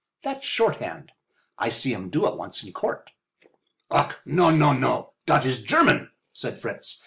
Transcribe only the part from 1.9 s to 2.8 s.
'em do it once in